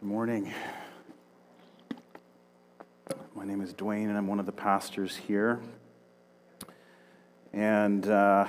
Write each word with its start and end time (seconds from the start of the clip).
Good 0.00 0.06
morning. 0.06 0.54
My 3.34 3.44
name 3.44 3.60
is 3.60 3.74
Dwayne, 3.74 4.04
and 4.04 4.16
I'm 4.16 4.28
one 4.28 4.38
of 4.38 4.46
the 4.46 4.52
pastors 4.52 5.16
here. 5.16 5.58
And 7.52 8.06
uh, 8.06 8.46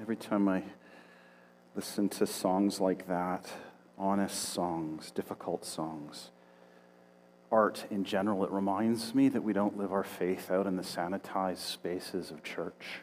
every 0.00 0.16
time 0.16 0.48
I 0.48 0.62
listen 1.76 2.08
to 2.08 2.26
songs 2.26 2.80
like 2.80 3.06
that, 3.08 3.46
honest 3.98 4.40
songs, 4.40 5.10
difficult 5.10 5.66
songs, 5.66 6.30
art 7.52 7.84
in 7.90 8.02
general, 8.02 8.42
it 8.42 8.50
reminds 8.50 9.14
me 9.14 9.28
that 9.28 9.42
we 9.42 9.52
don't 9.52 9.76
live 9.76 9.92
our 9.92 10.02
faith 10.02 10.50
out 10.50 10.66
in 10.66 10.76
the 10.76 10.82
sanitized 10.82 11.58
spaces 11.58 12.30
of 12.30 12.42
church. 12.42 13.02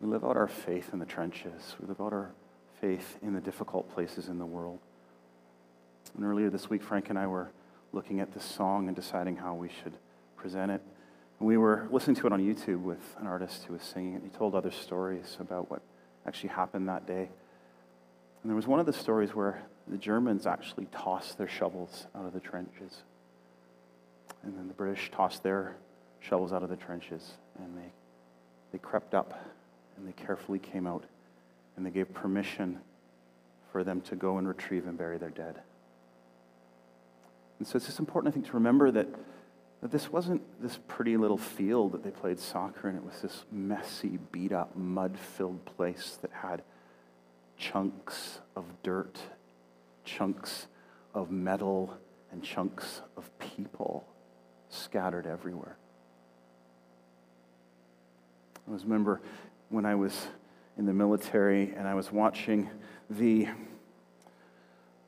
We 0.00 0.06
live 0.06 0.24
out 0.24 0.36
our 0.36 0.46
faith 0.46 0.90
in 0.92 1.00
the 1.00 1.06
trenches. 1.06 1.74
We 1.80 1.88
live 1.88 2.00
out 2.00 2.12
our 2.12 2.30
faith 2.80 3.18
in 3.20 3.34
the 3.34 3.40
difficult 3.40 3.92
places 3.92 4.28
in 4.28 4.38
the 4.38 4.46
world. 4.46 4.78
And 6.16 6.24
earlier 6.24 6.50
this 6.50 6.68
week, 6.68 6.82
Frank 6.82 7.10
and 7.10 7.18
I 7.18 7.26
were 7.26 7.50
looking 7.92 8.20
at 8.20 8.32
this 8.32 8.44
song 8.44 8.86
and 8.86 8.96
deciding 8.96 9.36
how 9.36 9.54
we 9.54 9.68
should 9.82 9.94
present 10.36 10.70
it. 10.70 10.82
And 11.38 11.48
we 11.48 11.56
were 11.56 11.88
listening 11.90 12.16
to 12.16 12.26
it 12.26 12.32
on 12.32 12.40
YouTube 12.40 12.82
with 12.82 13.16
an 13.18 13.26
artist 13.26 13.64
who 13.64 13.72
was 13.72 13.82
singing 13.82 14.14
it. 14.14 14.22
He 14.22 14.30
told 14.30 14.54
other 14.54 14.70
stories 14.70 15.36
about 15.40 15.70
what 15.70 15.82
actually 16.26 16.50
happened 16.50 16.88
that 16.88 17.06
day. 17.06 17.28
And 18.42 18.50
there 18.50 18.56
was 18.56 18.66
one 18.66 18.80
of 18.80 18.86
the 18.86 18.92
stories 18.92 19.34
where 19.34 19.62
the 19.88 19.98
Germans 19.98 20.46
actually 20.46 20.86
tossed 20.86 21.38
their 21.38 21.48
shovels 21.48 22.06
out 22.14 22.24
of 22.24 22.32
the 22.32 22.40
trenches. 22.40 23.02
And 24.42 24.56
then 24.56 24.68
the 24.68 24.74
British 24.74 25.10
tossed 25.10 25.42
their 25.42 25.76
shovels 26.20 26.52
out 26.52 26.62
of 26.62 26.68
the 26.68 26.76
trenches. 26.76 27.32
And 27.58 27.76
they, 27.76 27.92
they 28.72 28.78
crept 28.78 29.14
up 29.14 29.46
and 29.96 30.06
they 30.06 30.12
carefully 30.12 30.58
came 30.58 30.86
out 30.86 31.04
and 31.76 31.84
they 31.84 31.90
gave 31.90 32.12
permission 32.12 32.80
for 33.72 33.84
them 33.84 34.00
to 34.02 34.16
go 34.16 34.38
and 34.38 34.48
retrieve 34.48 34.86
and 34.86 34.96
bury 34.96 35.18
their 35.18 35.30
dead. 35.30 35.60
And 37.60 37.68
so 37.68 37.76
it's 37.76 37.84
just 37.84 37.98
important, 37.98 38.32
I 38.32 38.34
think, 38.34 38.46
to 38.46 38.54
remember 38.54 38.90
that, 38.90 39.06
that 39.82 39.90
this 39.90 40.10
wasn't 40.10 40.40
this 40.62 40.78
pretty 40.88 41.18
little 41.18 41.36
field 41.36 41.92
that 41.92 42.02
they 42.02 42.10
played 42.10 42.40
soccer 42.40 42.88
in. 42.88 42.96
It 42.96 43.04
was 43.04 43.20
this 43.20 43.44
messy, 43.52 44.18
beat 44.32 44.50
up, 44.50 44.74
mud 44.74 45.18
filled 45.18 45.62
place 45.66 46.18
that 46.22 46.32
had 46.32 46.62
chunks 47.58 48.40
of 48.56 48.64
dirt, 48.82 49.18
chunks 50.06 50.68
of 51.14 51.30
metal, 51.30 51.98
and 52.32 52.42
chunks 52.42 53.02
of 53.14 53.30
people 53.38 54.08
scattered 54.70 55.26
everywhere. 55.26 55.76
I 58.66 58.72
was 58.72 58.84
remember 58.84 59.20
when 59.68 59.84
I 59.84 59.96
was 59.96 60.28
in 60.78 60.86
the 60.86 60.94
military 60.94 61.74
and 61.76 61.86
I 61.86 61.92
was 61.92 62.10
watching 62.10 62.70
the 63.10 63.48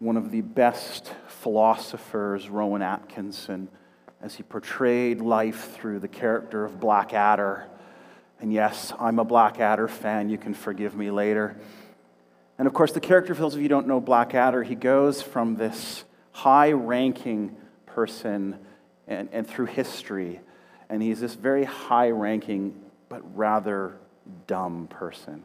one 0.00 0.16
of 0.16 0.32
the 0.32 0.40
best 0.40 1.14
philosophers, 1.42 2.48
Rowan 2.48 2.82
Atkinson, 2.82 3.68
as 4.20 4.36
he 4.36 4.44
portrayed 4.44 5.20
life 5.20 5.72
through 5.72 5.98
the 5.98 6.06
character 6.06 6.64
of 6.64 6.78
Blackadder. 6.78 7.66
And 8.40 8.52
yes, 8.52 8.92
I'm 9.00 9.18
a 9.18 9.24
Blackadder 9.24 9.88
fan. 9.88 10.28
You 10.28 10.38
can 10.38 10.54
forgive 10.54 10.94
me 10.94 11.10
later. 11.10 11.56
And 12.58 12.68
of 12.68 12.74
course, 12.74 12.92
the 12.92 13.00
character, 13.00 13.34
for 13.34 13.42
those 13.42 13.56
of 13.56 13.60
you 13.60 13.68
don't 13.68 13.88
know 13.88 14.00
Blackadder, 14.00 14.62
he 14.62 14.76
goes 14.76 15.20
from 15.20 15.56
this 15.56 16.04
high 16.30 16.70
ranking 16.70 17.56
person 17.86 18.56
and, 19.08 19.28
and 19.32 19.44
through 19.44 19.66
history, 19.66 20.40
and 20.88 21.02
he's 21.02 21.20
this 21.20 21.34
very 21.34 21.64
high 21.64 22.10
ranking 22.10 22.80
but 23.08 23.36
rather 23.36 23.96
dumb 24.46 24.86
person 24.86 25.44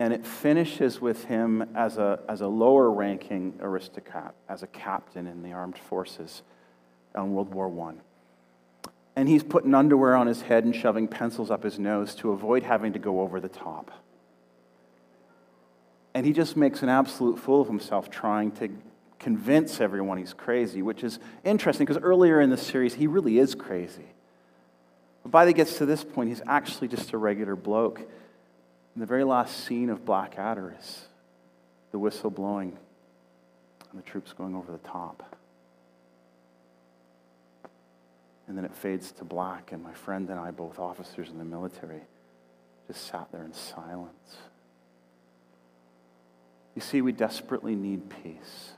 and 0.00 0.12
it 0.12 0.24
finishes 0.24 1.00
with 1.00 1.24
him 1.24 1.68
as 1.74 1.98
a, 1.98 2.20
as 2.28 2.40
a 2.40 2.46
lower 2.46 2.90
ranking 2.90 3.54
aristocrat, 3.60 4.34
as 4.48 4.62
a 4.62 4.66
captain 4.68 5.26
in 5.26 5.42
the 5.42 5.52
armed 5.52 5.78
forces 5.78 6.42
in 7.14 7.32
World 7.32 7.52
War 7.52 7.88
I. 7.88 7.94
And 9.16 9.28
he's 9.28 9.42
putting 9.42 9.74
underwear 9.74 10.14
on 10.14 10.28
his 10.28 10.42
head 10.42 10.64
and 10.64 10.74
shoving 10.74 11.08
pencils 11.08 11.50
up 11.50 11.64
his 11.64 11.78
nose 11.78 12.14
to 12.16 12.30
avoid 12.30 12.62
having 12.62 12.92
to 12.92 13.00
go 13.00 13.20
over 13.20 13.40
the 13.40 13.48
top. 13.48 13.90
And 16.14 16.24
he 16.24 16.32
just 16.32 16.56
makes 16.56 16.82
an 16.82 16.88
absolute 16.88 17.38
fool 17.38 17.60
of 17.60 17.66
himself 17.68 18.10
trying 18.10 18.52
to 18.52 18.70
convince 19.18 19.80
everyone 19.80 20.18
he's 20.18 20.32
crazy, 20.32 20.82
which 20.82 21.02
is 21.02 21.18
interesting 21.42 21.84
because 21.84 22.00
earlier 22.00 22.40
in 22.40 22.50
the 22.50 22.56
series, 22.56 22.94
he 22.94 23.08
really 23.08 23.38
is 23.38 23.56
crazy. 23.56 24.06
But 25.24 25.32
by 25.32 25.44
the 25.44 25.52
gets 25.52 25.78
to 25.78 25.86
this 25.86 26.04
point, 26.04 26.28
he's 26.28 26.42
actually 26.46 26.86
just 26.86 27.12
a 27.12 27.18
regular 27.18 27.56
bloke 27.56 28.00
and 28.98 29.02
the 29.04 29.06
very 29.06 29.22
last 29.22 29.64
scene 29.64 29.90
of 29.90 30.04
Blackadder 30.04 30.74
is 30.76 31.06
the 31.92 32.00
whistle 32.00 32.30
blowing 32.30 32.76
and 33.92 34.02
the 34.02 34.04
troops 34.04 34.32
going 34.32 34.56
over 34.56 34.72
the 34.72 34.78
top. 34.78 35.36
And 38.48 38.58
then 38.58 38.64
it 38.64 38.74
fades 38.74 39.12
to 39.12 39.24
black, 39.24 39.70
and 39.70 39.84
my 39.84 39.92
friend 39.92 40.28
and 40.30 40.40
I, 40.40 40.50
both 40.50 40.80
officers 40.80 41.28
in 41.28 41.38
the 41.38 41.44
military, 41.44 42.00
just 42.88 43.06
sat 43.06 43.30
there 43.30 43.44
in 43.44 43.52
silence. 43.52 44.36
You 46.74 46.82
see, 46.82 47.00
we 47.00 47.12
desperately 47.12 47.76
need 47.76 48.10
peace. 48.24 48.72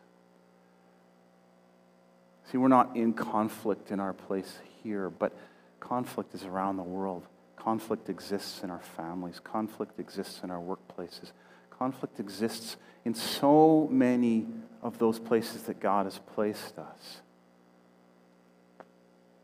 See, 2.52 2.58
we're 2.58 2.68
not 2.68 2.94
in 2.94 3.14
conflict 3.14 3.90
in 3.90 4.00
our 4.00 4.12
place 4.12 4.58
here, 4.84 5.08
but 5.08 5.32
conflict 5.80 6.34
is 6.34 6.44
around 6.44 6.76
the 6.76 6.82
world. 6.82 7.24
Conflict 7.62 8.08
exists 8.08 8.62
in 8.62 8.70
our 8.70 8.80
families. 8.96 9.38
Conflict 9.38 10.00
exists 10.00 10.40
in 10.42 10.50
our 10.50 10.60
workplaces. 10.60 11.32
Conflict 11.70 12.18
exists 12.18 12.76
in 13.04 13.14
so 13.14 13.86
many 13.90 14.46
of 14.82 14.98
those 14.98 15.18
places 15.18 15.64
that 15.64 15.78
God 15.78 16.06
has 16.06 16.18
placed 16.34 16.78
us. 16.78 17.20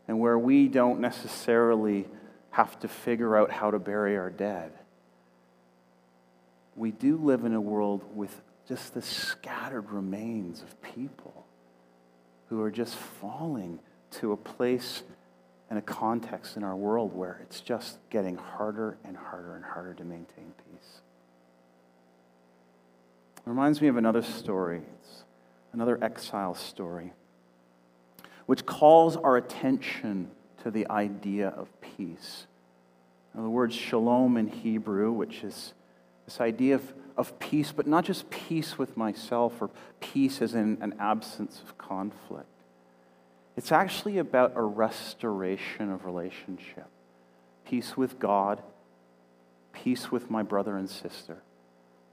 And 0.07 0.19
where 0.19 0.39
we 0.39 0.67
don't 0.67 0.99
necessarily 0.99 2.07
have 2.51 2.79
to 2.79 2.87
figure 2.87 3.37
out 3.37 3.51
how 3.51 3.69
to 3.69 3.77
bury 3.77 4.17
our 4.17 4.31
dead. 4.31 4.71
We 6.75 6.91
do 6.91 7.17
live 7.17 7.43
in 7.45 7.53
a 7.53 7.61
world 7.61 8.03
with 8.15 8.41
just 8.67 8.93
the 8.93 9.01
scattered 9.01 9.91
remains 9.91 10.61
of 10.61 10.81
people 10.81 11.45
who 12.49 12.61
are 12.61 12.71
just 12.71 12.95
falling 12.95 13.79
to 14.11 14.31
a 14.31 14.37
place 14.37 15.03
and 15.69 15.77
a 15.77 15.81
context 15.81 16.55
in 16.55 16.63
our 16.63 16.75
world 16.75 17.13
where 17.13 17.39
it's 17.41 17.59
just 17.59 17.97
getting 18.09 18.37
harder 18.37 18.97
and 19.03 19.17
harder 19.17 19.55
and 19.55 19.65
harder 19.65 19.93
to 19.93 20.03
maintain 20.03 20.53
peace. 20.57 21.01
It 23.37 23.49
reminds 23.49 23.81
me 23.81 23.87
of 23.87 23.97
another 23.97 24.21
story, 24.21 24.81
it's 24.99 25.23
another 25.73 26.01
exile 26.01 26.55
story, 26.55 27.13
which 28.45 28.65
calls 28.65 29.17
our 29.17 29.37
attention 29.37 30.31
to 30.63 30.71
the 30.71 30.89
idea 30.89 31.49
of 31.49 31.69
peace. 31.81 32.47
Now, 33.33 33.43
the 33.43 33.49
word 33.49 33.73
shalom 33.73 34.37
in 34.37 34.47
Hebrew, 34.47 35.11
which 35.11 35.43
is 35.43 35.73
this 36.25 36.41
idea 36.41 36.75
of, 36.75 36.93
of 37.15 37.37
peace, 37.39 37.71
but 37.71 37.87
not 37.87 38.03
just 38.03 38.29
peace 38.29 38.77
with 38.77 38.97
myself 38.97 39.61
or 39.61 39.69
peace 39.99 40.41
as 40.41 40.55
in 40.55 40.77
an 40.81 40.95
absence 40.99 41.61
of 41.61 41.77
conflict. 41.77 42.47
It's 43.57 43.71
actually 43.71 44.19
about 44.19 44.53
a 44.55 44.61
restoration 44.61 45.91
of 45.91 46.05
relationship 46.05 46.85
peace 47.65 47.97
with 47.97 48.17
God, 48.17 48.61
peace 49.73 50.09
with 50.09 50.29
my 50.29 50.41
brother 50.41 50.77
and 50.77 50.89
sister, 50.89 51.39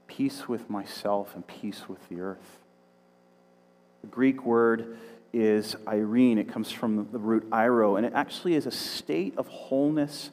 peace 0.05 0.49
with 0.49 0.69
myself, 0.69 1.33
and 1.33 1.47
peace 1.47 1.87
with 1.87 2.09
the 2.09 2.19
earth. 2.19 2.57
The 4.01 4.07
Greek 4.07 4.45
word 4.45 4.97
is 5.31 5.77
Irene. 5.87 6.39
It 6.39 6.51
comes 6.51 6.71
from 6.71 7.07
the 7.11 7.19
root 7.19 7.47
Iro, 7.53 7.95
and 7.95 8.05
it 8.05 8.11
actually 8.13 8.55
is 8.55 8.65
a 8.65 8.71
state 8.71 9.37
of 9.37 9.47
wholeness 9.47 10.31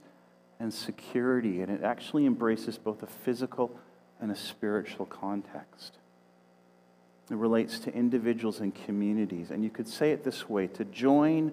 and 0.59 0.75
security, 0.75 1.63
and 1.63 1.71
it 1.71 1.85
actually 1.85 2.27
embraces 2.27 2.79
both 2.79 3.03
a 3.03 3.07
physical 3.07 3.79
and 4.21 4.33
a 4.33 4.37
spiritual 4.37 5.07
context. 5.07 5.99
It 7.33 7.37
relates 7.37 7.79
to 7.81 7.95
individuals 7.95 8.61
and 8.61 8.75
communities. 8.75 9.51
And 9.51 9.65
you 9.65 9.71
could 9.71 9.89
say 9.89 10.13
it 10.13 10.23
this 10.23 10.51
way 10.51 10.67
to 10.67 10.85
join 10.85 11.53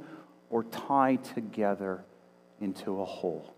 or 0.49 0.65
tie 0.65 1.15
together 1.15 2.03
into 2.59 2.99
a 2.99 3.05
whole. 3.05 3.55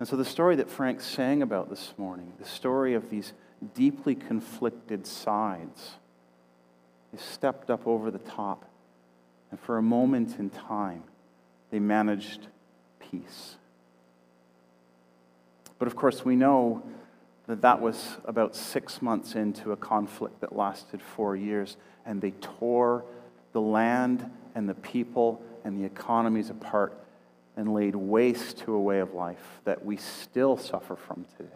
And 0.00 0.08
so, 0.08 0.16
the 0.16 0.24
story 0.24 0.56
that 0.56 0.68
Frank 0.68 1.00
sang 1.00 1.42
about 1.42 1.70
this 1.70 1.94
morning, 1.96 2.32
the 2.40 2.48
story 2.48 2.94
of 2.94 3.08
these 3.08 3.34
deeply 3.74 4.16
conflicted 4.16 5.06
sides, 5.06 5.92
is 7.14 7.20
stepped 7.20 7.70
up 7.70 7.86
over 7.86 8.10
the 8.10 8.18
top. 8.18 8.64
And 9.52 9.60
for 9.60 9.78
a 9.78 9.82
moment 9.82 10.40
in 10.40 10.50
time, 10.50 11.04
they 11.70 11.78
managed 11.78 12.48
peace. 12.98 13.54
But 15.78 15.86
of 15.86 15.94
course, 15.94 16.24
we 16.24 16.34
know 16.34 16.82
that 17.46 17.62
that 17.62 17.80
was 17.80 18.16
about 18.24 18.54
six 18.54 19.02
months 19.02 19.34
into 19.34 19.72
a 19.72 19.76
conflict 19.76 20.40
that 20.40 20.54
lasted 20.54 21.02
four 21.02 21.36
years, 21.36 21.76
and 22.06 22.20
they 22.20 22.30
tore 22.32 23.04
the 23.52 23.60
land 23.60 24.30
and 24.54 24.68
the 24.68 24.74
people 24.74 25.42
and 25.64 25.80
the 25.80 25.84
economies 25.84 26.50
apart 26.50 26.96
and 27.56 27.74
laid 27.74 27.94
waste 27.94 28.58
to 28.58 28.72
a 28.72 28.80
way 28.80 29.00
of 29.00 29.12
life 29.12 29.60
that 29.64 29.84
we 29.84 29.96
still 29.96 30.56
suffer 30.56 30.96
from 30.96 31.26
today. 31.36 31.50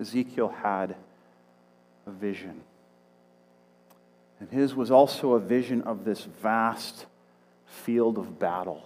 Ezekiel 0.00 0.48
had 0.48 0.96
a 2.06 2.10
vision. 2.10 2.62
And 4.40 4.50
his 4.50 4.74
was 4.74 4.90
also 4.90 5.34
a 5.34 5.38
vision 5.38 5.82
of 5.82 6.04
this 6.04 6.24
vast 6.24 7.04
field 7.66 8.16
of 8.16 8.38
battle. 8.38 8.82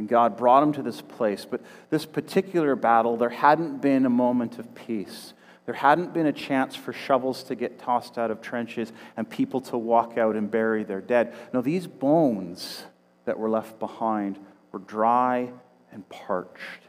And 0.00 0.08
God 0.08 0.38
brought 0.38 0.62
him 0.62 0.72
to 0.72 0.82
this 0.82 1.02
place. 1.02 1.44
But 1.44 1.60
this 1.90 2.06
particular 2.06 2.74
battle, 2.74 3.18
there 3.18 3.28
hadn't 3.28 3.82
been 3.82 4.06
a 4.06 4.10
moment 4.10 4.58
of 4.58 4.74
peace. 4.74 5.34
There 5.66 5.74
hadn't 5.74 6.14
been 6.14 6.24
a 6.24 6.32
chance 6.32 6.74
for 6.74 6.94
shovels 6.94 7.42
to 7.42 7.54
get 7.54 7.78
tossed 7.78 8.16
out 8.16 8.30
of 8.30 8.40
trenches 8.40 8.94
and 9.18 9.28
people 9.28 9.60
to 9.60 9.76
walk 9.76 10.16
out 10.16 10.36
and 10.36 10.50
bury 10.50 10.84
their 10.84 11.02
dead. 11.02 11.34
No, 11.52 11.60
these 11.60 11.86
bones 11.86 12.84
that 13.26 13.38
were 13.38 13.50
left 13.50 13.78
behind 13.78 14.38
were 14.72 14.78
dry 14.78 15.52
and 15.92 16.08
parched. 16.08 16.88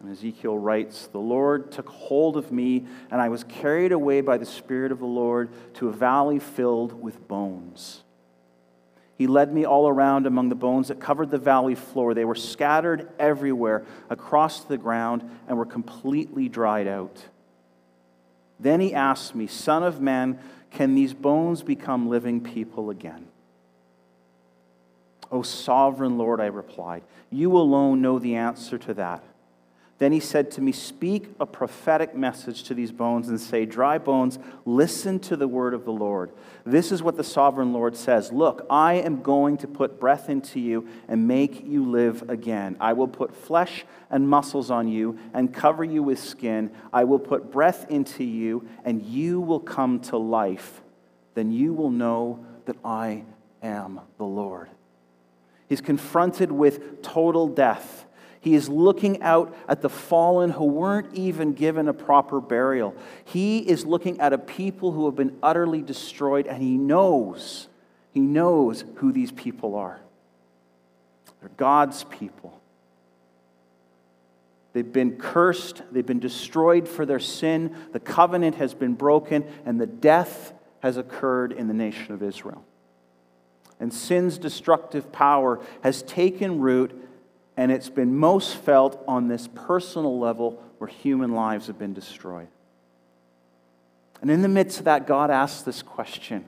And 0.00 0.10
Ezekiel 0.10 0.56
writes, 0.56 1.08
The 1.08 1.18
Lord 1.18 1.70
took 1.70 1.90
hold 1.90 2.38
of 2.38 2.52
me, 2.52 2.86
and 3.10 3.20
I 3.20 3.28
was 3.28 3.44
carried 3.44 3.92
away 3.92 4.22
by 4.22 4.38
the 4.38 4.46
Spirit 4.46 4.92
of 4.92 4.98
the 4.98 5.04
Lord 5.04 5.50
to 5.74 5.90
a 5.90 5.92
valley 5.92 6.38
filled 6.38 7.02
with 7.02 7.28
bones. 7.28 8.03
He 9.16 9.26
led 9.26 9.52
me 9.52 9.64
all 9.64 9.88
around 9.88 10.26
among 10.26 10.48
the 10.48 10.54
bones 10.54 10.88
that 10.88 11.00
covered 11.00 11.30
the 11.30 11.38
valley 11.38 11.74
floor. 11.74 12.14
They 12.14 12.24
were 12.24 12.34
scattered 12.34 13.08
everywhere 13.18 13.84
across 14.10 14.64
the 14.64 14.76
ground 14.76 15.28
and 15.46 15.56
were 15.56 15.66
completely 15.66 16.48
dried 16.48 16.88
out. 16.88 17.24
Then 18.58 18.80
he 18.80 18.94
asked 18.94 19.34
me, 19.34 19.46
Son 19.46 19.82
of 19.82 20.00
man, 20.00 20.38
can 20.70 20.94
these 20.94 21.14
bones 21.14 21.62
become 21.62 22.08
living 22.08 22.40
people 22.40 22.90
again? 22.90 23.28
O 25.30 25.42
sovereign 25.42 26.18
Lord, 26.18 26.40
I 26.40 26.46
replied, 26.46 27.02
you 27.30 27.56
alone 27.56 28.00
know 28.02 28.18
the 28.18 28.36
answer 28.36 28.78
to 28.78 28.94
that. 28.94 29.22
Then 29.98 30.10
he 30.10 30.18
said 30.18 30.50
to 30.52 30.60
me, 30.60 30.72
Speak 30.72 31.28
a 31.38 31.46
prophetic 31.46 32.16
message 32.16 32.64
to 32.64 32.74
these 32.74 32.90
bones 32.90 33.28
and 33.28 33.40
say, 33.40 33.64
Dry 33.64 33.98
bones, 33.98 34.40
listen 34.64 35.20
to 35.20 35.36
the 35.36 35.46
word 35.46 35.72
of 35.72 35.84
the 35.84 35.92
Lord. 35.92 36.32
This 36.64 36.90
is 36.90 37.02
what 37.02 37.16
the 37.16 37.22
sovereign 37.22 37.72
Lord 37.72 37.96
says 37.96 38.32
Look, 38.32 38.66
I 38.68 38.94
am 38.94 39.22
going 39.22 39.56
to 39.58 39.68
put 39.68 40.00
breath 40.00 40.28
into 40.28 40.58
you 40.58 40.88
and 41.06 41.28
make 41.28 41.64
you 41.64 41.88
live 41.88 42.28
again. 42.28 42.76
I 42.80 42.92
will 42.94 43.06
put 43.06 43.36
flesh 43.36 43.84
and 44.10 44.28
muscles 44.28 44.70
on 44.70 44.88
you 44.88 45.18
and 45.32 45.54
cover 45.54 45.84
you 45.84 46.02
with 46.02 46.18
skin. 46.18 46.72
I 46.92 47.04
will 47.04 47.20
put 47.20 47.52
breath 47.52 47.88
into 47.88 48.24
you 48.24 48.68
and 48.84 49.00
you 49.00 49.40
will 49.40 49.60
come 49.60 50.00
to 50.00 50.16
life. 50.16 50.82
Then 51.34 51.52
you 51.52 51.72
will 51.72 51.90
know 51.90 52.44
that 52.66 52.76
I 52.84 53.24
am 53.62 54.00
the 54.18 54.24
Lord. 54.24 54.70
He's 55.68 55.80
confronted 55.80 56.50
with 56.50 57.02
total 57.02 57.46
death 57.48 58.06
he 58.44 58.54
is 58.54 58.68
looking 58.68 59.22
out 59.22 59.56
at 59.66 59.80
the 59.80 59.88
fallen 59.88 60.50
who 60.50 60.66
weren't 60.66 61.14
even 61.14 61.54
given 61.54 61.88
a 61.88 61.94
proper 61.94 62.42
burial. 62.42 62.94
He 63.24 63.60
is 63.60 63.86
looking 63.86 64.20
at 64.20 64.34
a 64.34 64.38
people 64.38 64.92
who 64.92 65.06
have 65.06 65.16
been 65.16 65.38
utterly 65.42 65.80
destroyed, 65.80 66.46
and 66.46 66.62
he 66.62 66.76
knows, 66.76 67.68
he 68.12 68.20
knows 68.20 68.84
who 68.96 69.12
these 69.12 69.32
people 69.32 69.74
are. 69.76 69.98
They're 71.40 71.48
God's 71.56 72.04
people. 72.04 72.60
They've 74.74 74.92
been 74.92 75.16
cursed, 75.16 75.80
they've 75.90 76.04
been 76.04 76.20
destroyed 76.20 76.86
for 76.86 77.06
their 77.06 77.20
sin, 77.20 77.74
the 77.92 78.00
covenant 78.00 78.56
has 78.56 78.74
been 78.74 78.92
broken, 78.92 79.46
and 79.64 79.80
the 79.80 79.86
death 79.86 80.52
has 80.80 80.98
occurred 80.98 81.50
in 81.50 81.66
the 81.66 81.72
nation 81.72 82.12
of 82.12 82.22
Israel. 82.22 82.62
And 83.80 83.90
sin's 83.90 84.36
destructive 84.36 85.12
power 85.12 85.60
has 85.82 86.02
taken 86.02 86.60
root 86.60 87.03
and 87.56 87.70
it's 87.70 87.88
been 87.88 88.16
most 88.16 88.56
felt 88.56 89.02
on 89.06 89.28
this 89.28 89.48
personal 89.48 90.18
level 90.18 90.62
where 90.78 90.88
human 90.88 91.32
lives 91.34 91.68
have 91.68 91.78
been 91.78 91.94
destroyed. 91.94 92.48
And 94.20 94.30
in 94.30 94.42
the 94.42 94.48
midst 94.48 94.78
of 94.78 94.84
that, 94.86 95.06
God 95.06 95.30
asks 95.30 95.62
this 95.62 95.82
question 95.82 96.44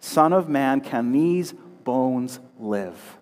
Son 0.00 0.32
of 0.32 0.48
man, 0.48 0.80
can 0.80 1.12
these 1.12 1.54
bones 1.84 2.40
live? 2.58 3.18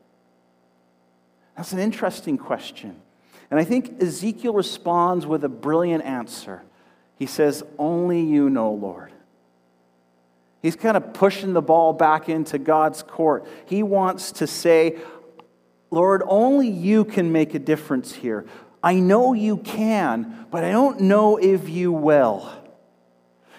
That's 1.57 1.73
an 1.73 1.79
interesting 1.79 2.37
question. 2.37 3.01
And 3.51 3.61
I 3.61 3.65
think 3.65 4.03
Ezekiel 4.03 4.55
responds 4.55 5.27
with 5.27 5.45
a 5.45 5.49
brilliant 5.49 6.05
answer. 6.05 6.63
He 7.17 7.27
says, 7.27 7.63
Only 7.79 8.21
you 8.21 8.51
know, 8.51 8.73
Lord. 8.73 9.13
He's 10.63 10.77
kind 10.77 10.97
of 10.97 11.13
pushing 11.13 11.53
the 11.53 11.61
ball 11.61 11.93
back 11.93 12.29
into 12.29 12.59
God's 12.59 13.03
court. 13.03 13.47
He 13.67 13.83
wants 13.83 14.33
to 14.33 14.47
say, 14.47 14.99
Lord, 15.95 16.23
only 16.27 16.69
you 16.69 17.05
can 17.05 17.33
make 17.33 17.55
a 17.55 17.59
difference 17.59 18.13
here. 18.13 18.45
I 18.83 18.95
know 18.95 19.33
you 19.33 19.57
can, 19.59 20.47
but 20.51 20.65
I 20.65 20.71
don't 20.73 21.01
know 21.01 21.37
if 21.37 21.69
you 21.69 21.93
will. 21.93 22.51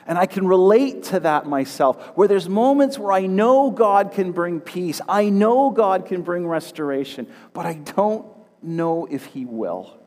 And 0.06 0.20
I 0.20 0.28
can 0.28 0.46
relate 0.46 1.04
to 1.06 1.22
that 1.22 1.48
myself, 1.48 2.00
where 2.16 2.28
there's 2.28 2.48
moments 2.48 3.00
where 3.00 3.12
I 3.12 3.26
know 3.26 3.72
God 3.72 4.12
can 4.12 4.34
bring 4.34 4.60
peace, 4.60 5.02
I 5.10 5.30
know 5.30 5.72
God 5.72 6.06
can 6.06 6.22
bring 6.22 6.46
restoration, 6.46 7.26
but 7.54 7.66
I 7.66 7.74
don't 7.74 8.28
know 8.62 9.08
if 9.10 9.26
He 9.26 9.46
will. 9.46 9.98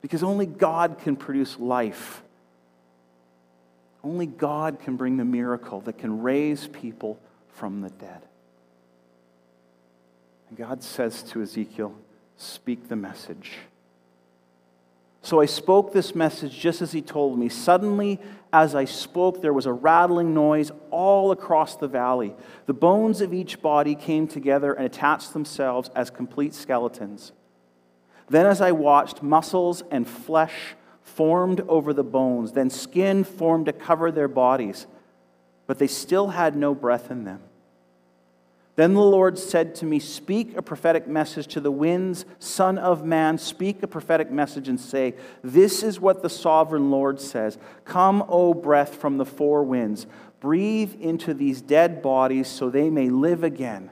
Because 0.00 0.22
only 0.22 0.46
God 0.46 0.98
can 0.98 1.14
produce 1.14 1.58
life. 1.58 2.22
Only 4.02 4.26
God 4.26 4.80
can 4.80 4.96
bring 4.96 5.16
the 5.16 5.24
miracle 5.24 5.80
that 5.82 5.98
can 5.98 6.22
raise 6.22 6.66
people 6.66 7.20
from 7.48 7.82
the 7.82 7.90
dead. 7.90 8.22
And 10.48 10.58
God 10.58 10.82
says 10.82 11.22
to 11.24 11.42
Ezekiel, 11.42 11.94
Speak 12.36 12.88
the 12.88 12.96
message. 12.96 13.52
So 15.22 15.40
I 15.40 15.46
spoke 15.46 15.92
this 15.92 16.14
message 16.14 16.58
just 16.58 16.80
as 16.80 16.92
he 16.92 17.02
told 17.02 17.38
me. 17.38 17.48
Suddenly, 17.48 18.20
as 18.52 18.74
I 18.74 18.84
spoke, 18.84 19.42
there 19.42 19.52
was 19.52 19.66
a 19.66 19.72
rattling 19.72 20.32
noise 20.32 20.70
all 20.90 21.32
across 21.32 21.76
the 21.76 21.88
valley. 21.88 22.34
The 22.66 22.74
bones 22.74 23.20
of 23.20 23.34
each 23.34 23.60
body 23.60 23.94
came 23.94 24.28
together 24.28 24.72
and 24.72 24.86
attached 24.86 25.32
themselves 25.32 25.90
as 25.94 26.08
complete 26.08 26.54
skeletons. 26.54 27.32
Then, 28.30 28.46
as 28.46 28.60
I 28.60 28.72
watched, 28.72 29.22
muscles 29.22 29.82
and 29.90 30.08
flesh 30.08 30.76
formed 31.02 31.60
over 31.62 31.92
the 31.92 32.04
bones. 32.04 32.52
Then 32.52 32.70
skin 32.70 33.24
formed 33.24 33.66
to 33.66 33.72
cover 33.72 34.12
their 34.12 34.28
bodies, 34.28 34.86
but 35.66 35.78
they 35.78 35.86
still 35.86 36.28
had 36.28 36.54
no 36.54 36.74
breath 36.74 37.10
in 37.10 37.24
them. 37.24 37.40
Then 38.78 38.94
the 38.94 39.02
Lord 39.02 39.40
said 39.40 39.74
to 39.76 39.86
me, 39.86 39.98
Speak 39.98 40.56
a 40.56 40.62
prophetic 40.62 41.08
message 41.08 41.48
to 41.48 41.60
the 41.60 41.72
winds, 41.72 42.24
Son 42.38 42.78
of 42.78 43.04
man. 43.04 43.36
Speak 43.36 43.82
a 43.82 43.88
prophetic 43.88 44.30
message 44.30 44.68
and 44.68 44.78
say, 44.78 45.16
This 45.42 45.82
is 45.82 45.98
what 45.98 46.22
the 46.22 46.30
sovereign 46.30 46.88
Lord 46.88 47.20
says 47.20 47.58
Come, 47.84 48.24
O 48.28 48.54
breath 48.54 48.94
from 48.94 49.18
the 49.18 49.24
four 49.24 49.64
winds, 49.64 50.06
breathe 50.38 50.94
into 51.00 51.34
these 51.34 51.60
dead 51.60 52.02
bodies 52.02 52.46
so 52.46 52.70
they 52.70 52.88
may 52.88 53.10
live 53.10 53.42
again. 53.42 53.90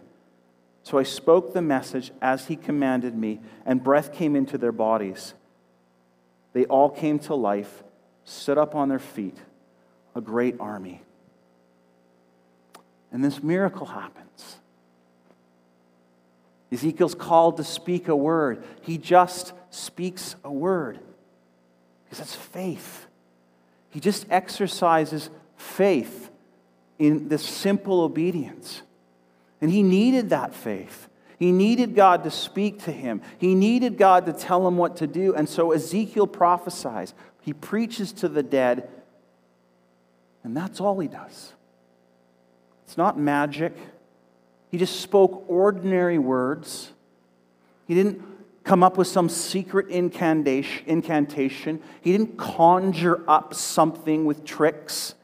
So 0.85 0.99
I 0.99 1.03
spoke 1.03 1.53
the 1.53 1.63
message 1.63 2.13
as 2.23 2.47
he 2.47 2.55
commanded 2.55 3.17
me, 3.17 3.41
and 3.65 3.83
breath 3.83 4.13
came 4.13 4.37
into 4.37 4.57
their 4.57 4.71
bodies. 4.71 5.35
They 6.53 6.65
all 6.67 6.91
came 6.91 7.19
to 7.19 7.35
life, 7.35 7.83
stood 8.23 8.57
up 8.57 8.77
on 8.77 8.89
their 8.89 9.01
feet, 9.01 9.39
a 10.15 10.21
great 10.21 10.55
army. 10.61 11.03
And 13.11 13.25
this 13.25 13.43
miracle 13.43 13.87
happened. 13.87 14.27
Ezekiel's 16.73 17.15
called 17.15 17.59
to 17.59 17.65
speak 17.65 18.09
a 18.09 18.17
word. 18.17 18.65
He 18.83 18.99
just 18.99 19.53
speaks 19.71 20.37
a 20.45 20.53
word 20.53 20.99
because 22.05 22.19
that's 22.19 22.35
faith. 22.35 23.07
He 23.91 24.01
just 24.01 24.27
exercises 24.31 25.31
faith 25.57 26.31
in 26.99 27.29
this 27.29 27.45
simple 27.45 28.01
obedience. 28.01 28.83
And 29.61 29.71
he 29.71 29.83
needed 29.83 30.31
that 30.31 30.55
faith. 30.55 31.09
He 31.39 31.53
needed 31.53 31.95
God 31.95 32.25
to 32.25 32.31
speak 32.31 32.85
to 32.85 32.93
him. 32.93 33.21
He 33.39 33.55
needed 33.55 33.99
God 33.99 34.27
to 34.27 34.33
tell 34.33 34.67
him 34.67 34.77
what 34.77 34.97
to 34.97 35.07
do. 35.07 35.35
And 35.35 35.49
so 35.49 35.73
Ezekiel 35.73 36.27
prophesies. 36.27 37.15
He 37.43 37.53
preaches 37.53 38.13
to 38.15 38.29
the 38.29 38.43
dead, 38.43 38.89
and 40.43 40.57
that's 40.57 40.81
all 40.81 40.99
he 40.99 41.09
does. 41.09 41.53
It's 42.85 42.97
not 42.97 43.19
magic. 43.19 43.77
He 44.71 44.79
just 44.79 45.01
spoke 45.01 45.45
ordinary 45.49 46.19
words. 46.19 46.93
He 47.87 47.95
didn't 47.95 48.23
come 48.65 48.83
up 48.83 48.97
with 48.97 49.07
some 49.07 49.29
secret 49.29 49.89
incantation. 49.89 51.83
He 52.01 52.13
didn't 52.13 52.37
conjure 52.37 53.23
up 53.29 53.55
something 53.55 54.25
with 54.25 54.45
tricks. 54.45 55.15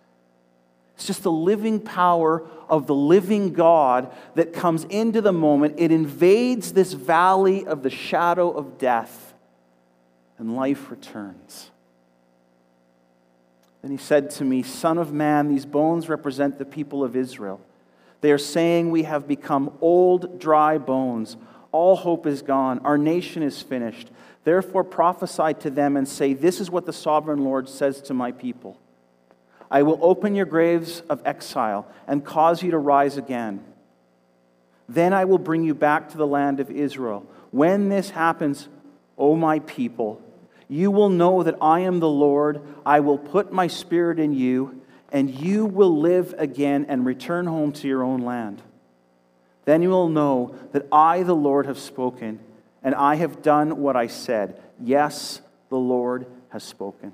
It's 0.94 1.06
just 1.06 1.24
the 1.24 1.32
living 1.32 1.80
power 1.80 2.46
of 2.68 2.86
the 2.86 2.94
living 2.94 3.52
God 3.52 4.14
that 4.36 4.52
comes 4.52 4.84
into 4.84 5.20
the 5.20 5.32
moment. 5.32 5.74
It 5.78 5.90
invades 5.90 6.72
this 6.72 6.92
valley 6.92 7.66
of 7.66 7.82
the 7.82 7.90
shadow 7.90 8.50
of 8.50 8.78
death, 8.78 9.34
and 10.38 10.54
life 10.54 10.90
returns. 10.90 11.72
Then 13.82 13.90
he 13.90 13.96
said 13.96 14.30
to 14.30 14.44
me, 14.44 14.62
Son 14.62 14.96
of 14.96 15.12
man, 15.12 15.48
these 15.48 15.66
bones 15.66 16.08
represent 16.08 16.58
the 16.58 16.64
people 16.64 17.02
of 17.02 17.16
Israel. 17.16 17.60
They 18.22 18.32
are 18.32 18.38
saying 18.38 18.90
we 18.90 19.02
have 19.02 19.28
become 19.28 19.76
old, 19.80 20.40
dry 20.40 20.78
bones. 20.78 21.36
All 21.72 21.96
hope 21.96 22.26
is 22.26 22.40
gone. 22.40 22.78
Our 22.80 22.96
nation 22.96 23.42
is 23.42 23.60
finished. 23.60 24.10
Therefore, 24.44 24.84
prophesy 24.84 25.54
to 25.60 25.70
them 25.70 25.96
and 25.96 26.08
say, 26.08 26.32
This 26.32 26.60
is 26.60 26.70
what 26.70 26.86
the 26.86 26.92
sovereign 26.92 27.44
Lord 27.44 27.68
says 27.68 28.00
to 28.02 28.14
my 28.14 28.32
people 28.32 28.78
I 29.70 29.82
will 29.82 29.98
open 30.02 30.34
your 30.34 30.46
graves 30.46 31.00
of 31.08 31.22
exile 31.24 31.86
and 32.06 32.24
cause 32.24 32.62
you 32.62 32.70
to 32.72 32.78
rise 32.78 33.16
again. 33.16 33.64
Then 34.88 35.12
I 35.12 35.24
will 35.24 35.38
bring 35.38 35.64
you 35.64 35.74
back 35.74 36.10
to 36.10 36.18
the 36.18 36.26
land 36.26 36.60
of 36.60 36.70
Israel. 36.70 37.26
When 37.50 37.88
this 37.88 38.10
happens, 38.10 38.68
O 39.16 39.34
my 39.34 39.60
people, 39.60 40.20
you 40.68 40.90
will 40.90 41.08
know 41.08 41.42
that 41.42 41.56
I 41.60 41.80
am 41.80 42.00
the 42.00 42.08
Lord. 42.08 42.60
I 42.84 43.00
will 43.00 43.18
put 43.18 43.52
my 43.52 43.66
spirit 43.66 44.18
in 44.18 44.32
you, 44.32 44.81
and 45.12 45.30
you 45.30 45.66
will 45.66 46.00
live 46.00 46.34
again 46.38 46.86
and 46.88 47.04
return 47.04 47.46
home 47.46 47.70
to 47.72 47.86
your 47.86 48.02
own 48.02 48.22
land. 48.22 48.62
Then 49.66 49.82
you 49.82 49.90
will 49.90 50.08
know 50.08 50.56
that 50.72 50.86
I, 50.90 51.22
the 51.22 51.36
Lord, 51.36 51.66
have 51.66 51.78
spoken, 51.78 52.40
and 52.82 52.94
I 52.94 53.16
have 53.16 53.42
done 53.42 53.76
what 53.76 53.94
I 53.94 54.06
said. 54.08 54.60
Yes, 54.80 55.40
the 55.68 55.76
Lord 55.76 56.26
has 56.48 56.64
spoken. 56.64 57.12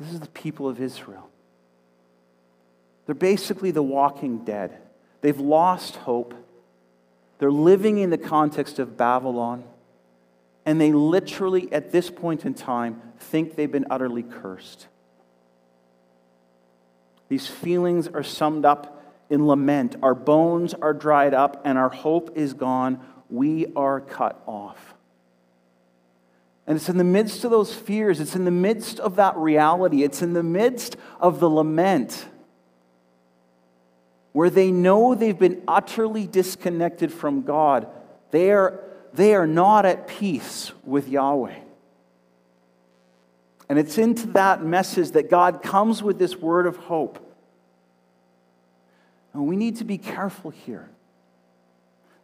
This 0.00 0.14
is 0.14 0.20
the 0.20 0.28
people 0.28 0.66
of 0.66 0.80
Israel. 0.80 1.28
They're 3.04 3.14
basically 3.14 3.70
the 3.70 3.82
walking 3.82 4.44
dead. 4.44 4.78
They've 5.20 5.38
lost 5.38 5.96
hope. 5.96 6.34
They're 7.38 7.52
living 7.52 7.98
in 7.98 8.08
the 8.08 8.18
context 8.18 8.78
of 8.78 8.96
Babylon. 8.96 9.64
And 10.64 10.80
they 10.80 10.92
literally, 10.92 11.70
at 11.72 11.92
this 11.92 12.08
point 12.08 12.46
in 12.46 12.54
time, 12.54 13.02
think 13.18 13.56
they've 13.56 13.70
been 13.70 13.86
utterly 13.90 14.22
cursed. 14.22 14.86
These 17.30 17.46
feelings 17.46 18.08
are 18.08 18.24
summed 18.24 18.64
up 18.64 19.02
in 19.30 19.46
lament. 19.46 19.94
Our 20.02 20.16
bones 20.16 20.74
are 20.74 20.92
dried 20.92 21.32
up 21.32 21.62
and 21.64 21.78
our 21.78 21.88
hope 21.88 22.36
is 22.36 22.52
gone. 22.52 23.00
We 23.30 23.72
are 23.76 24.00
cut 24.00 24.42
off. 24.46 24.94
And 26.66 26.76
it's 26.76 26.88
in 26.88 26.98
the 26.98 27.04
midst 27.04 27.44
of 27.44 27.52
those 27.52 27.72
fears, 27.72 28.20
it's 28.20 28.34
in 28.34 28.44
the 28.44 28.50
midst 28.50 29.00
of 29.00 29.16
that 29.16 29.36
reality, 29.36 30.02
it's 30.02 30.22
in 30.22 30.34
the 30.34 30.42
midst 30.42 30.96
of 31.20 31.40
the 31.40 31.48
lament 31.48 32.26
where 34.32 34.50
they 34.50 34.70
know 34.70 35.14
they've 35.14 35.38
been 35.38 35.62
utterly 35.66 36.26
disconnected 36.26 37.12
from 37.12 37.42
God. 37.42 37.88
They 38.30 38.50
are, 38.50 38.80
they 39.12 39.34
are 39.34 39.46
not 39.46 39.86
at 39.86 40.06
peace 40.06 40.72
with 40.84 41.08
Yahweh. 41.08 41.58
And 43.70 43.78
it's 43.78 43.98
into 43.98 44.26
that 44.32 44.64
message 44.64 45.12
that 45.12 45.30
God 45.30 45.62
comes 45.62 46.02
with 46.02 46.18
this 46.18 46.34
word 46.34 46.66
of 46.66 46.76
hope. 46.76 47.24
And 49.32 49.46
we 49.46 49.54
need 49.54 49.76
to 49.76 49.84
be 49.84 49.96
careful 49.96 50.50
here. 50.50 50.88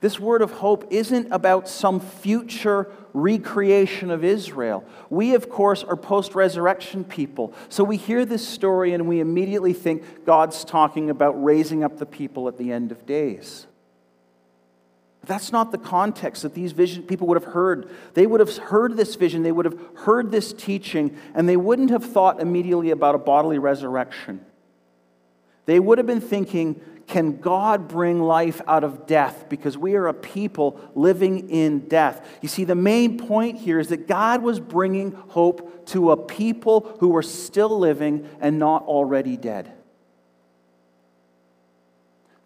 This 0.00 0.18
word 0.18 0.42
of 0.42 0.50
hope 0.50 0.88
isn't 0.90 1.28
about 1.30 1.68
some 1.68 2.00
future 2.00 2.90
recreation 3.12 4.10
of 4.10 4.24
Israel. 4.24 4.84
We, 5.08 5.36
of 5.36 5.48
course, 5.48 5.84
are 5.84 5.94
post 5.96 6.34
resurrection 6.34 7.04
people. 7.04 7.54
So 7.68 7.84
we 7.84 7.96
hear 7.96 8.24
this 8.24 8.46
story 8.46 8.92
and 8.92 9.06
we 9.06 9.20
immediately 9.20 9.72
think 9.72 10.24
God's 10.24 10.64
talking 10.64 11.10
about 11.10 11.40
raising 11.44 11.84
up 11.84 11.98
the 11.98 12.06
people 12.06 12.48
at 12.48 12.58
the 12.58 12.72
end 12.72 12.90
of 12.90 13.06
days. 13.06 13.68
That's 15.26 15.52
not 15.52 15.72
the 15.72 15.78
context 15.78 16.42
that 16.42 16.54
these 16.54 16.72
vision 16.72 17.02
people 17.02 17.26
would 17.26 17.40
have 17.40 17.52
heard. 17.52 17.90
They 18.14 18.26
would 18.26 18.40
have 18.40 18.56
heard 18.56 18.96
this 18.96 19.16
vision, 19.16 19.42
they 19.42 19.52
would 19.52 19.64
have 19.64 19.78
heard 19.96 20.30
this 20.30 20.52
teaching, 20.52 21.16
and 21.34 21.48
they 21.48 21.56
wouldn't 21.56 21.90
have 21.90 22.04
thought 22.04 22.40
immediately 22.40 22.90
about 22.90 23.14
a 23.14 23.18
bodily 23.18 23.58
resurrection. 23.58 24.44
They 25.66 25.80
would 25.80 25.98
have 25.98 26.06
been 26.06 26.20
thinking, 26.20 26.80
can 27.08 27.38
God 27.38 27.88
bring 27.88 28.20
life 28.20 28.60
out 28.66 28.82
of 28.82 29.06
death? 29.06 29.48
Because 29.48 29.76
we 29.78 29.94
are 29.94 30.08
a 30.08 30.14
people 30.14 30.80
living 30.94 31.50
in 31.50 31.88
death. 31.88 32.26
You 32.42 32.48
see, 32.48 32.64
the 32.64 32.74
main 32.74 33.18
point 33.18 33.58
here 33.58 33.78
is 33.78 33.88
that 33.88 34.08
God 34.08 34.42
was 34.42 34.58
bringing 34.58 35.12
hope 35.12 35.86
to 35.88 36.10
a 36.10 36.16
people 36.16 36.96
who 37.00 37.08
were 37.08 37.22
still 37.22 37.78
living 37.78 38.28
and 38.40 38.58
not 38.58 38.84
already 38.84 39.36
dead. 39.36 39.72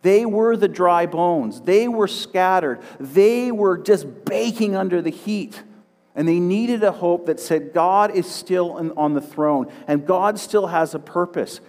They 0.02 0.24
were 0.24 0.56
the 0.56 0.68
dry 0.68 1.06
bones. 1.06 1.60
They 1.60 1.88
were 1.88 2.08
scattered. 2.08 2.80
They 2.98 3.52
were 3.52 3.76
just 3.76 4.24
baking 4.24 4.76
under 4.76 5.02
the 5.02 5.10
heat. 5.10 5.62
And 6.14 6.26
they 6.26 6.40
needed 6.40 6.82
a 6.82 6.92
hope 6.92 7.26
that 7.26 7.38
said, 7.38 7.72
God 7.72 8.10
is 8.14 8.26
still 8.26 8.92
on 8.96 9.14
the 9.14 9.20
throne 9.20 9.70
and 9.86 10.06
God 10.06 10.38
still 10.38 10.66
has 10.66 10.94
a 10.94 10.98
purpose. 10.98 11.60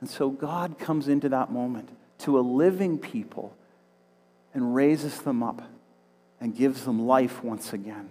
And 0.00 0.10
so 0.10 0.28
God 0.28 0.78
comes 0.78 1.08
into 1.08 1.28
that 1.30 1.50
moment 1.50 1.88
to 2.18 2.38
a 2.38 2.40
living 2.40 2.98
people 2.98 3.56
and 4.52 4.74
raises 4.74 5.20
them 5.20 5.42
up 5.42 5.62
and 6.40 6.54
gives 6.54 6.84
them 6.84 7.06
life 7.06 7.42
once 7.42 7.72
again. 7.72 8.10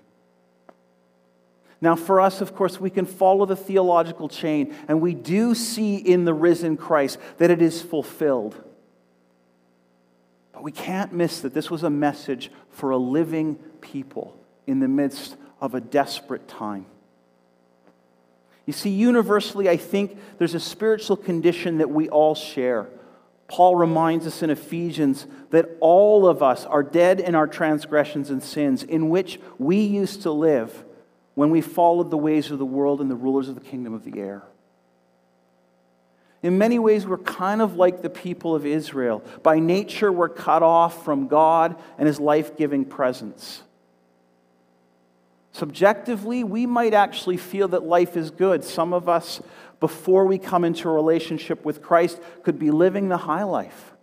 Now, 1.81 1.95
for 1.95 2.21
us, 2.21 2.41
of 2.41 2.55
course, 2.55 2.79
we 2.79 2.89
can 2.89 3.05
follow 3.05 3.45
the 3.45 3.55
theological 3.55 4.29
chain, 4.29 4.73
and 4.87 5.01
we 5.01 5.13
do 5.13 5.53
see 5.53 5.97
in 5.97 6.25
the 6.25 6.33
risen 6.33 6.77
Christ 6.77 7.19
that 7.37 7.51
it 7.51 7.61
is 7.61 7.81
fulfilled. 7.81 8.55
But 10.53 10.63
we 10.63 10.71
can't 10.71 11.11
miss 11.11 11.41
that 11.41 11.53
this 11.53 11.69
was 11.69 11.83
a 11.83 11.89
message 11.89 12.49
for 12.69 12.91
a 12.91 12.97
living 12.97 13.55
people 13.81 14.37
in 14.65 14.79
the 14.79 14.87
midst 14.87 15.35
of 15.59 15.75
a 15.75 15.81
desperate 15.81 16.47
time. 16.47 16.85
You 18.65 18.73
see, 18.73 18.89
universally, 18.89 19.69
I 19.69 19.77
think 19.77 20.17
there's 20.37 20.55
a 20.55 20.59
spiritual 20.59 21.17
condition 21.17 21.77
that 21.79 21.89
we 21.89 22.09
all 22.09 22.35
share. 22.35 22.87
Paul 23.47 23.75
reminds 23.75 24.25
us 24.25 24.41
in 24.41 24.49
Ephesians 24.49 25.27
that 25.51 25.69
all 25.81 26.27
of 26.27 26.41
us 26.41 26.65
are 26.65 26.81
dead 26.81 27.19
in 27.19 27.35
our 27.35 27.47
transgressions 27.47 28.31
and 28.31 28.41
sins, 28.41 28.81
in 28.81 29.09
which 29.09 29.39
we 29.59 29.77
used 29.81 30.23
to 30.23 30.31
live 30.31 30.83
when 31.35 31.51
we 31.51 31.61
followed 31.61 32.09
the 32.09 32.17
ways 32.17 32.49
of 32.49 32.59
the 32.59 32.65
world 32.65 33.01
and 33.01 33.11
the 33.11 33.15
rulers 33.15 33.47
of 33.47 33.55
the 33.55 33.61
kingdom 33.61 33.93
of 33.93 34.03
the 34.03 34.19
air. 34.19 34.43
In 36.41 36.57
many 36.57 36.79
ways, 36.79 37.07
we're 37.07 37.17
kind 37.17 37.61
of 37.61 37.75
like 37.75 38.01
the 38.01 38.09
people 38.09 38.55
of 38.55 38.65
Israel. 38.65 39.23
By 39.41 39.59
nature, 39.59 40.11
we're 40.11 40.29
cut 40.29 40.63
off 40.63 41.03
from 41.03 41.27
God 41.27 41.75
and 41.97 42.07
His 42.07 42.19
life 42.19 42.55
giving 42.55 42.85
presence. 42.85 43.63
Subjectively, 45.53 46.43
we 46.43 46.65
might 46.65 46.93
actually 46.93 47.37
feel 47.37 47.69
that 47.69 47.83
life 47.83 48.15
is 48.15 48.29
good. 48.29 48.63
Some 48.63 48.93
of 48.93 49.09
us, 49.09 49.41
before 49.79 50.25
we 50.25 50.37
come 50.37 50.63
into 50.63 50.87
a 50.87 50.91
relationship 50.91 51.65
with 51.65 51.81
Christ, 51.81 52.21
could 52.43 52.59
be 52.59 52.71
living 52.71 53.09
the 53.09 53.17
high 53.17 53.43
life. 53.43 53.94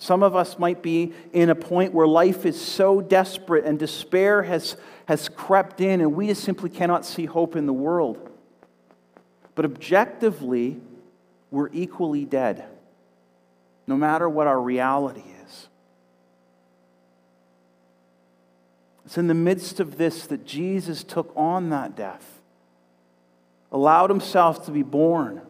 Some 0.00 0.22
of 0.22 0.34
us 0.34 0.58
might 0.58 0.82
be 0.82 1.12
in 1.34 1.50
a 1.50 1.54
point 1.54 1.92
where 1.92 2.06
life 2.06 2.46
is 2.46 2.58
so 2.58 3.02
desperate 3.02 3.66
and 3.66 3.78
despair 3.78 4.42
has, 4.44 4.78
has 5.04 5.28
crept 5.28 5.82
in, 5.82 6.00
and 6.00 6.14
we 6.14 6.28
just 6.28 6.42
simply 6.42 6.70
cannot 6.70 7.04
see 7.04 7.26
hope 7.26 7.54
in 7.54 7.66
the 7.66 7.74
world. 7.74 8.30
But 9.54 9.66
objectively, 9.66 10.80
we're 11.50 11.68
equally 11.74 12.24
dead, 12.24 12.64
no 13.86 13.94
matter 13.94 14.26
what 14.26 14.46
our 14.46 14.58
reality 14.58 15.22
is. 15.44 15.68
It's 19.04 19.18
in 19.18 19.26
the 19.26 19.34
midst 19.34 19.80
of 19.80 19.98
this 19.98 20.26
that 20.28 20.46
Jesus 20.46 21.04
took 21.04 21.30
on 21.36 21.68
that 21.70 21.94
death, 21.94 22.40
allowed 23.70 24.08
himself 24.08 24.64
to 24.64 24.70
be 24.70 24.82
born, 24.82 25.42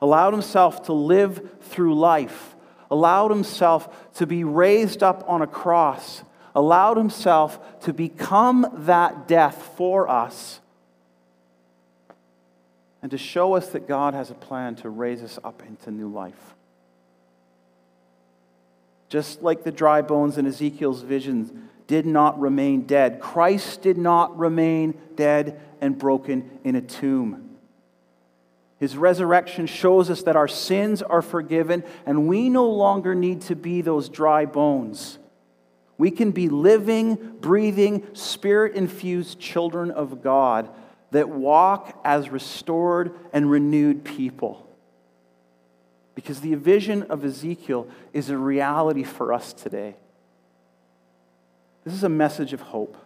allowed 0.00 0.32
himself 0.32 0.84
to 0.84 0.94
live 0.94 1.46
through 1.60 1.94
life, 1.94 2.55
allowed 2.90 3.30
himself 3.30 4.12
to 4.14 4.26
be 4.26 4.44
raised 4.44 5.02
up 5.02 5.24
on 5.26 5.42
a 5.42 5.46
cross, 5.46 6.22
allowed 6.54 6.96
himself 6.96 7.80
to 7.80 7.92
become 7.92 8.66
that 8.72 9.28
death 9.28 9.72
for 9.76 10.08
us, 10.08 10.60
and 13.02 13.10
to 13.10 13.18
show 13.18 13.54
us 13.54 13.68
that 13.68 13.86
God 13.86 14.14
has 14.14 14.30
a 14.30 14.34
plan 14.34 14.74
to 14.76 14.88
raise 14.88 15.22
us 15.22 15.38
up 15.44 15.62
into 15.66 15.90
new 15.90 16.08
life. 16.08 16.54
Just 19.08 19.42
like 19.42 19.62
the 19.62 19.70
dry 19.70 20.02
bones 20.02 20.38
in 20.38 20.46
Ezekiel's 20.46 21.02
visions 21.02 21.52
did 21.86 22.06
not 22.06 22.40
remain 22.40 22.82
dead. 22.82 23.20
Christ 23.20 23.82
did 23.82 23.96
not 23.96 24.36
remain 24.36 24.98
dead 25.14 25.60
and 25.80 25.96
broken 25.96 26.58
in 26.64 26.74
a 26.74 26.80
tomb. 26.80 27.45
His 28.78 28.96
resurrection 28.96 29.66
shows 29.66 30.10
us 30.10 30.22
that 30.24 30.36
our 30.36 30.48
sins 30.48 31.02
are 31.02 31.22
forgiven 31.22 31.82
and 32.04 32.28
we 32.28 32.50
no 32.50 32.68
longer 32.68 33.14
need 33.14 33.40
to 33.42 33.56
be 33.56 33.80
those 33.80 34.08
dry 34.08 34.44
bones. 34.44 35.18
We 35.98 36.10
can 36.10 36.30
be 36.30 36.48
living, 36.50 37.38
breathing, 37.40 38.06
spirit 38.12 38.74
infused 38.74 39.38
children 39.38 39.90
of 39.90 40.22
God 40.22 40.68
that 41.10 41.30
walk 41.30 41.98
as 42.04 42.28
restored 42.28 43.12
and 43.32 43.50
renewed 43.50 44.04
people. 44.04 44.62
Because 46.14 46.40
the 46.40 46.54
vision 46.54 47.04
of 47.04 47.24
Ezekiel 47.24 47.88
is 48.12 48.28
a 48.28 48.36
reality 48.36 49.04
for 49.04 49.32
us 49.32 49.54
today. 49.54 49.96
This 51.84 51.94
is 51.94 52.04
a 52.04 52.10
message 52.10 52.52
of 52.52 52.60
hope. 52.60 52.96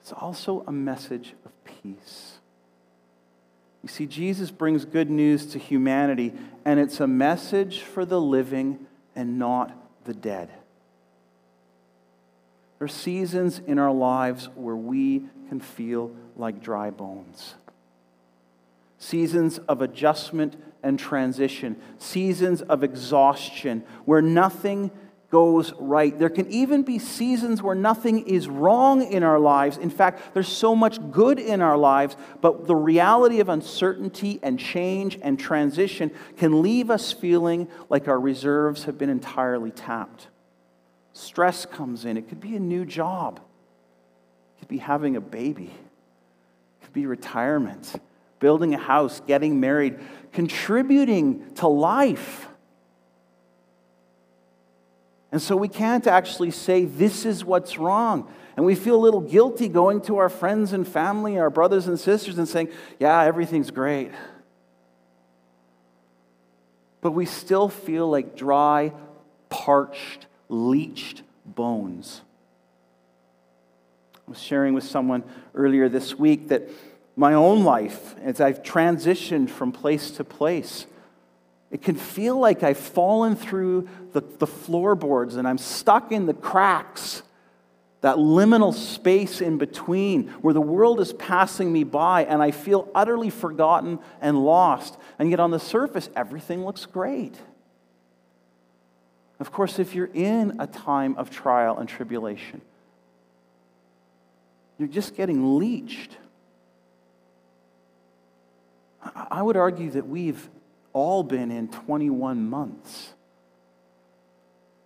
It's 0.00 0.12
also 0.12 0.64
a 0.66 0.72
message 0.72 1.34
of 1.46 1.52
peace. 1.64 2.37
You 3.82 3.88
see, 3.88 4.06
Jesus 4.06 4.50
brings 4.50 4.84
good 4.84 5.08
news 5.08 5.46
to 5.46 5.58
humanity, 5.58 6.32
and 6.64 6.80
it's 6.80 7.00
a 7.00 7.06
message 7.06 7.80
for 7.80 8.04
the 8.04 8.20
living 8.20 8.86
and 9.14 9.38
not 9.38 9.72
the 10.04 10.14
dead. 10.14 10.50
There 12.78 12.86
are 12.86 12.88
seasons 12.88 13.60
in 13.66 13.78
our 13.78 13.92
lives 13.92 14.48
where 14.54 14.76
we 14.76 15.24
can 15.48 15.60
feel 15.60 16.12
like 16.36 16.62
dry 16.62 16.90
bones. 16.90 17.54
Seasons 18.98 19.58
of 19.68 19.80
adjustment 19.80 20.56
and 20.82 20.98
transition, 20.98 21.76
seasons 21.98 22.62
of 22.62 22.84
exhaustion 22.84 23.84
where 24.04 24.22
nothing 24.22 24.90
goes 25.30 25.74
right. 25.78 26.18
There 26.18 26.30
can 26.30 26.50
even 26.50 26.82
be 26.82 26.98
seasons 26.98 27.62
where 27.62 27.74
nothing 27.74 28.26
is 28.26 28.48
wrong 28.48 29.02
in 29.02 29.22
our 29.22 29.38
lives. 29.38 29.76
In 29.76 29.90
fact, 29.90 30.32
there's 30.32 30.48
so 30.48 30.74
much 30.74 30.98
good 31.10 31.38
in 31.38 31.60
our 31.60 31.76
lives, 31.76 32.16
but 32.40 32.66
the 32.66 32.74
reality 32.74 33.40
of 33.40 33.50
uncertainty 33.50 34.40
and 34.42 34.58
change 34.58 35.18
and 35.20 35.38
transition 35.38 36.10
can 36.38 36.62
leave 36.62 36.90
us 36.90 37.12
feeling 37.12 37.68
like 37.90 38.08
our 38.08 38.18
reserves 38.18 38.84
have 38.84 38.96
been 38.96 39.10
entirely 39.10 39.70
tapped. 39.70 40.28
Stress 41.12 41.66
comes 41.66 42.06
in. 42.06 42.16
It 42.16 42.28
could 42.28 42.40
be 42.40 42.56
a 42.56 42.60
new 42.60 42.86
job, 42.86 43.38
it 44.56 44.60
could 44.60 44.68
be 44.68 44.78
having 44.78 45.16
a 45.16 45.20
baby, 45.20 45.70
it 46.80 46.84
could 46.84 46.94
be 46.94 47.04
retirement, 47.04 48.00
building 48.40 48.72
a 48.72 48.78
house, 48.78 49.20
getting 49.26 49.60
married, 49.60 49.98
contributing 50.32 51.52
to 51.56 51.68
life. 51.68 52.47
And 55.30 55.42
so 55.42 55.56
we 55.56 55.68
can't 55.68 56.06
actually 56.06 56.50
say, 56.50 56.84
this 56.84 57.24
is 57.26 57.44
what's 57.44 57.78
wrong. 57.78 58.32
And 58.56 58.64
we 58.64 58.74
feel 58.74 58.96
a 58.96 59.02
little 59.02 59.20
guilty 59.20 59.68
going 59.68 60.00
to 60.02 60.16
our 60.16 60.28
friends 60.28 60.72
and 60.72 60.88
family, 60.88 61.38
our 61.38 61.50
brothers 61.50 61.86
and 61.86 62.00
sisters, 62.00 62.38
and 62.38 62.48
saying, 62.48 62.70
yeah, 62.98 63.22
everything's 63.22 63.70
great. 63.70 64.10
But 67.00 67.12
we 67.12 67.26
still 67.26 67.68
feel 67.68 68.08
like 68.08 68.36
dry, 68.36 68.92
parched, 69.48 70.26
leached 70.48 71.22
bones. 71.44 72.22
I 74.26 74.30
was 74.30 74.42
sharing 74.42 74.74
with 74.74 74.84
someone 74.84 75.22
earlier 75.54 75.88
this 75.88 76.18
week 76.18 76.48
that 76.48 76.68
my 77.16 77.34
own 77.34 77.64
life, 77.64 78.14
as 78.22 78.40
I've 78.40 78.62
transitioned 78.62 79.50
from 79.50 79.72
place 79.72 80.10
to 80.12 80.24
place, 80.24 80.86
it 81.70 81.82
can 81.82 81.96
feel 81.96 82.38
like 82.38 82.62
I've 82.62 82.78
fallen 82.78 83.36
through 83.36 83.88
the, 84.12 84.20
the 84.20 84.46
floorboards 84.46 85.36
and 85.36 85.46
I'm 85.46 85.58
stuck 85.58 86.12
in 86.12 86.26
the 86.26 86.34
cracks, 86.34 87.22
that 88.00 88.16
liminal 88.16 88.72
space 88.72 89.40
in 89.40 89.58
between 89.58 90.28
where 90.40 90.54
the 90.54 90.60
world 90.60 91.00
is 91.00 91.12
passing 91.12 91.72
me 91.72 91.84
by 91.84 92.24
and 92.24 92.42
I 92.42 92.52
feel 92.52 92.88
utterly 92.94 93.28
forgotten 93.28 93.98
and 94.20 94.44
lost. 94.44 94.96
And 95.18 95.30
yet 95.30 95.40
on 95.40 95.50
the 95.50 95.60
surface, 95.60 96.08
everything 96.16 96.64
looks 96.64 96.86
great. 96.86 97.34
Of 99.40 99.52
course, 99.52 99.78
if 99.78 99.94
you're 99.94 100.10
in 100.14 100.56
a 100.58 100.66
time 100.66 101.16
of 101.16 101.30
trial 101.30 101.78
and 101.78 101.88
tribulation, 101.88 102.62
you're 104.78 104.88
just 104.88 105.16
getting 105.16 105.58
leached. 105.58 106.16
I 109.14 109.42
would 109.42 109.56
argue 109.56 109.90
that 109.90 110.06
we've 110.06 110.48
all 110.92 111.22
been 111.22 111.50
in 111.50 111.68
21 111.68 112.48
months 112.48 113.14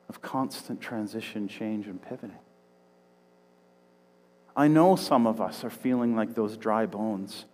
of 0.08 0.20
constant 0.20 0.80
transition, 0.80 1.48
change, 1.48 1.86
and 1.86 2.00
pivoting. 2.00 2.36
I 4.54 4.68
know 4.68 4.96
some 4.96 5.26
of 5.26 5.40
us 5.40 5.64
are 5.64 5.70
feeling 5.70 6.14
like 6.14 6.34
those 6.34 6.56
dry 6.56 6.84
bones. 6.84 7.46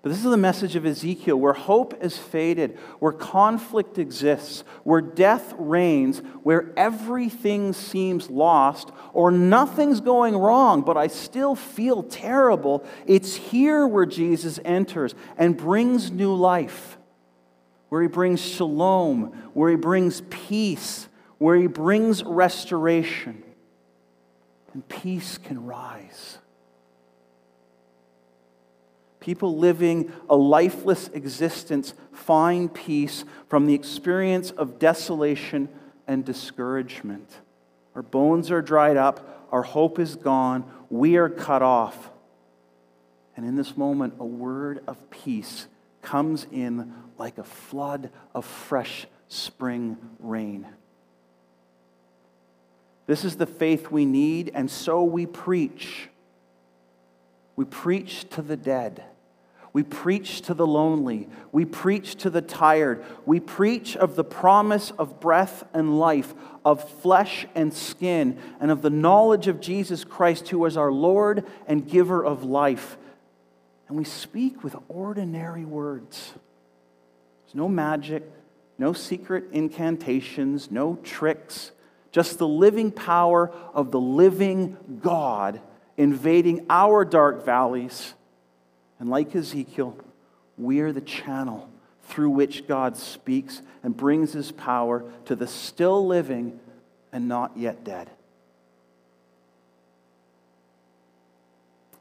But 0.00 0.10
this 0.10 0.24
is 0.24 0.30
the 0.30 0.36
message 0.36 0.76
of 0.76 0.86
Ezekiel 0.86 1.36
where 1.40 1.54
hope 1.54 2.00
is 2.00 2.16
faded, 2.16 2.78
where 3.00 3.10
conflict 3.10 3.98
exists, 3.98 4.62
where 4.84 5.00
death 5.00 5.52
reigns, 5.58 6.20
where 6.44 6.72
everything 6.76 7.72
seems 7.72 8.30
lost, 8.30 8.92
or 9.12 9.32
nothing's 9.32 10.00
going 10.00 10.36
wrong, 10.36 10.82
but 10.82 10.96
I 10.96 11.08
still 11.08 11.56
feel 11.56 12.04
terrible. 12.04 12.84
It's 13.06 13.34
here 13.34 13.88
where 13.88 14.06
Jesus 14.06 14.60
enters 14.64 15.16
and 15.36 15.56
brings 15.56 16.12
new 16.12 16.32
life 16.32 16.97
where 17.88 18.02
he 18.02 18.08
brings 18.08 18.40
shalom, 18.40 19.32
where 19.54 19.70
he 19.70 19.76
brings 19.76 20.20
peace, 20.28 21.08
where 21.38 21.56
he 21.56 21.66
brings 21.66 22.22
restoration. 22.22 23.42
And 24.74 24.86
peace 24.88 25.38
can 25.38 25.64
rise. 25.64 26.38
People 29.20 29.56
living 29.56 30.12
a 30.28 30.36
lifeless 30.36 31.08
existence 31.08 31.94
find 32.12 32.72
peace 32.72 33.24
from 33.48 33.66
the 33.66 33.74
experience 33.74 34.50
of 34.52 34.78
desolation 34.78 35.68
and 36.06 36.24
discouragement. 36.24 37.40
Our 37.94 38.02
bones 38.02 38.50
are 38.50 38.62
dried 38.62 38.96
up, 38.96 39.48
our 39.50 39.62
hope 39.62 39.98
is 39.98 40.16
gone, 40.16 40.64
we 40.88 41.16
are 41.16 41.28
cut 41.28 41.62
off. 41.62 42.10
And 43.36 43.46
in 43.46 43.56
this 43.56 43.76
moment, 43.76 44.14
a 44.18 44.24
word 44.24 44.82
of 44.86 45.10
peace 45.10 45.66
comes 46.02 46.46
in 46.50 46.92
like 47.18 47.38
a 47.38 47.44
flood 47.44 48.10
of 48.34 48.44
fresh 48.44 49.06
spring 49.28 49.96
rain. 50.18 50.66
This 53.06 53.24
is 53.24 53.36
the 53.36 53.46
faith 53.46 53.90
we 53.90 54.04
need, 54.04 54.50
and 54.54 54.70
so 54.70 55.02
we 55.02 55.26
preach. 55.26 56.08
We 57.56 57.64
preach 57.64 58.28
to 58.30 58.42
the 58.42 58.56
dead. 58.56 59.02
We 59.72 59.82
preach 59.82 60.42
to 60.42 60.54
the 60.54 60.66
lonely. 60.66 61.28
We 61.52 61.64
preach 61.64 62.16
to 62.16 62.30
the 62.30 62.42
tired. 62.42 63.04
We 63.26 63.40
preach 63.40 63.96
of 63.96 64.14
the 64.14 64.24
promise 64.24 64.90
of 64.98 65.20
breath 65.20 65.64
and 65.72 65.98
life, 65.98 66.34
of 66.64 66.88
flesh 67.00 67.46
and 67.54 67.72
skin, 67.72 68.38
and 68.60 68.70
of 68.70 68.82
the 68.82 68.90
knowledge 68.90 69.48
of 69.48 69.60
Jesus 69.60 70.04
Christ, 70.04 70.48
who 70.48 70.64
is 70.66 70.76
our 70.76 70.92
Lord 70.92 71.46
and 71.66 71.88
giver 71.88 72.24
of 72.24 72.44
life. 72.44 72.96
And 73.88 73.96
we 73.96 74.04
speak 74.04 74.62
with 74.62 74.76
ordinary 74.88 75.64
words. 75.64 76.32
There's 77.48 77.54
no 77.54 77.68
magic, 77.68 78.30
no 78.76 78.92
secret 78.92 79.44
incantations, 79.52 80.70
no 80.70 80.96
tricks, 81.02 81.72
just 82.12 82.36
the 82.36 82.46
living 82.46 82.92
power 82.92 83.50
of 83.72 83.90
the 83.90 83.98
living 83.98 84.76
God 85.00 85.58
invading 85.96 86.66
our 86.68 87.06
dark 87.06 87.46
valleys. 87.46 88.12
And 88.98 89.08
like 89.08 89.34
Ezekiel, 89.34 89.96
we're 90.58 90.92
the 90.92 91.00
channel 91.00 91.70
through 92.02 92.30
which 92.30 92.68
God 92.68 92.98
speaks 92.98 93.62
and 93.82 93.96
brings 93.96 94.34
his 94.34 94.52
power 94.52 95.10
to 95.24 95.34
the 95.34 95.46
still 95.46 96.06
living 96.06 96.60
and 97.12 97.28
not 97.28 97.56
yet 97.56 97.82
dead. 97.82 98.10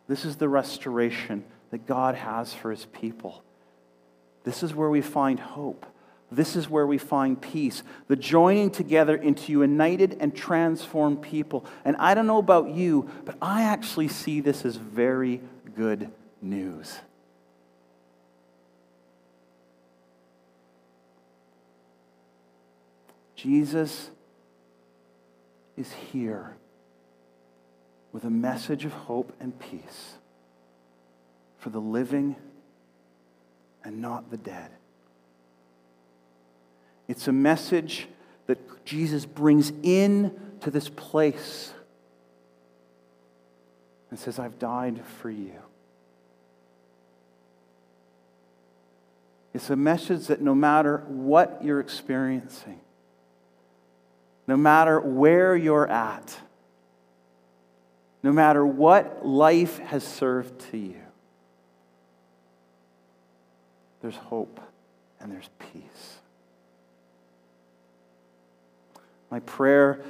This 0.09 0.25
is 0.25 0.35
the 0.35 0.49
restoration 0.49 1.45
that 1.71 1.85
God 1.85 2.15
has 2.15 2.53
for 2.53 2.69
his 2.69 2.83
people. 2.83 3.43
This 4.47 4.63
is 4.63 4.73
where 4.73 4.89
we 4.89 5.01
find 5.01 5.41
hope. 5.41 5.85
This 6.31 6.55
is 6.55 6.69
where 6.69 6.87
we 6.87 6.97
find 6.97 7.41
peace. 7.41 7.83
The 8.07 8.15
joining 8.15 8.71
together 8.71 9.13
into 9.13 9.51
united 9.51 10.15
and 10.21 10.33
transformed 10.33 11.21
people. 11.21 11.65
And 11.83 11.97
I 11.97 12.13
don't 12.13 12.27
know 12.27 12.37
about 12.37 12.69
you, 12.69 13.09
but 13.25 13.35
I 13.41 13.63
actually 13.63 14.07
see 14.07 14.39
this 14.39 14.63
as 14.63 14.77
very 14.77 15.41
good 15.75 16.09
news. 16.41 16.97
Jesus 23.35 24.09
is 25.75 25.91
here 25.91 26.55
with 28.13 28.23
a 28.23 28.29
message 28.29 28.85
of 28.85 28.93
hope 28.93 29.33
and 29.41 29.59
peace 29.59 30.13
for 31.57 31.69
the 31.69 31.81
living 31.81 32.37
and 33.87 34.01
not 34.01 34.29
the 34.29 34.37
dead. 34.37 34.69
It's 37.07 37.29
a 37.29 37.31
message 37.31 38.09
that 38.47 38.85
Jesus 38.85 39.25
brings 39.25 39.71
in 39.81 40.37
to 40.59 40.69
this 40.69 40.89
place 40.89 41.73
and 44.09 44.19
says, 44.19 44.39
I've 44.39 44.59
died 44.59 45.01
for 45.21 45.29
you. 45.29 45.53
It's 49.53 49.69
a 49.69 49.77
message 49.77 50.27
that 50.27 50.41
no 50.41 50.53
matter 50.53 51.05
what 51.07 51.61
you're 51.63 51.79
experiencing, 51.79 52.81
no 54.47 54.57
matter 54.57 54.99
where 54.99 55.55
you're 55.55 55.87
at, 55.87 56.37
no 58.21 58.33
matter 58.33 58.65
what 58.65 59.25
life 59.25 59.79
has 59.79 60.03
served 60.03 60.59
to 60.71 60.77
you, 60.77 61.06
there's 64.07 64.15
hope 64.15 64.61
and 65.19 65.29
there's 65.29 65.49
peace. 65.59 66.19
My 69.29 69.41
prayer 69.41 70.01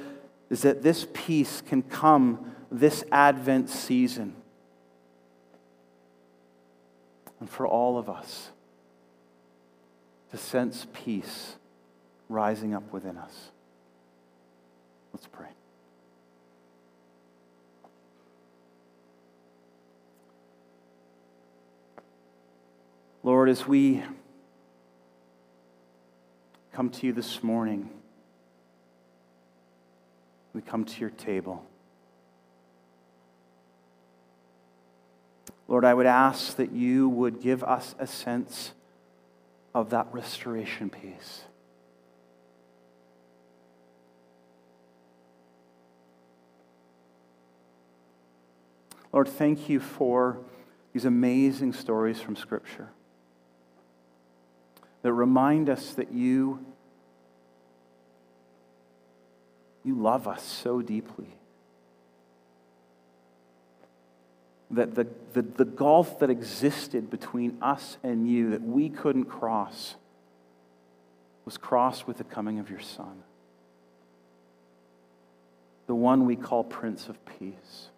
is 0.50 0.62
that 0.62 0.84
this 0.84 1.04
peace 1.12 1.60
can 1.66 1.82
come 1.82 2.52
this 2.70 3.02
Advent 3.10 3.68
season. 3.68 4.36
And 7.40 7.50
for 7.50 7.66
all 7.66 7.98
of 7.98 8.08
us 8.08 8.50
to 10.30 10.36
sense 10.36 10.86
peace 10.92 11.56
rising 12.28 12.74
up 12.74 12.92
within 12.92 13.16
us. 13.16 13.50
Let's 15.12 15.26
pray. 15.26 15.48
Lord, 23.28 23.50
as 23.50 23.66
we 23.66 24.02
come 26.72 26.88
to 26.88 27.06
you 27.06 27.12
this 27.12 27.42
morning, 27.42 27.90
we 30.54 30.62
come 30.62 30.86
to 30.86 30.98
your 30.98 31.10
table. 31.10 31.62
Lord, 35.66 35.84
I 35.84 35.92
would 35.92 36.06
ask 36.06 36.56
that 36.56 36.72
you 36.72 37.06
would 37.10 37.42
give 37.42 37.62
us 37.62 37.94
a 37.98 38.06
sense 38.06 38.72
of 39.74 39.90
that 39.90 40.06
restoration 40.10 40.88
peace. 40.88 41.42
Lord, 49.12 49.28
thank 49.28 49.68
you 49.68 49.80
for 49.80 50.38
these 50.94 51.04
amazing 51.04 51.74
stories 51.74 52.22
from 52.22 52.34
Scripture 52.34 52.88
that 55.02 55.12
remind 55.12 55.70
us 55.70 55.94
that 55.94 56.12
you, 56.12 56.64
you 59.84 59.94
love 59.94 60.26
us 60.26 60.42
so 60.42 60.82
deeply. 60.82 61.28
That 64.70 64.94
the, 64.94 65.06
the, 65.32 65.42
the 65.42 65.64
gulf 65.64 66.18
that 66.18 66.30
existed 66.30 67.10
between 67.10 67.58
us 67.62 67.96
and 68.02 68.28
you 68.28 68.50
that 68.50 68.62
we 68.62 68.90
couldn't 68.90 69.24
cross 69.26 69.94
was 71.44 71.56
crossed 71.56 72.06
with 72.06 72.18
the 72.18 72.24
coming 72.24 72.58
of 72.58 72.68
your 72.68 72.80
Son, 72.80 73.22
the 75.86 75.94
one 75.94 76.26
we 76.26 76.36
call 76.36 76.62
Prince 76.64 77.08
of 77.08 77.24
Peace. 77.24 77.88